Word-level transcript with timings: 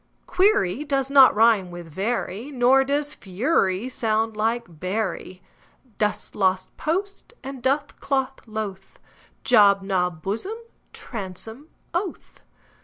Query 0.25 0.83
does 0.83 1.11
not 1.11 1.35
rime 1.35 1.69
with 1.69 1.87
very, 1.87 2.49
Nor 2.49 2.83
does 2.83 3.13
fury 3.13 3.87
sound 3.87 4.35
like 4.35 4.65
bury. 4.79 5.43
Dost, 5.99 6.35
lost, 6.35 6.75
post 6.75 7.35
and 7.43 7.61
doth, 7.61 7.99
cloth, 7.99 8.39
loth; 8.47 8.99
Job, 9.43 9.87
Job, 9.87 10.23
blossom, 10.23 10.57
bosom, 10.91 11.67
oath. 11.93 12.39